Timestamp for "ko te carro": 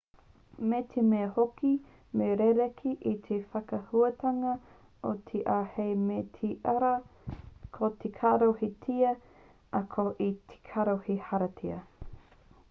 9.97-10.97